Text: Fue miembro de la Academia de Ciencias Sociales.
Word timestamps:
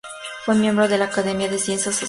Fue 0.45 0.55
miembro 0.55 0.87
de 0.87 0.97
la 0.97 1.05
Academia 1.05 1.47
de 1.47 1.59
Ciencias 1.59 1.93
Sociales. 1.93 1.99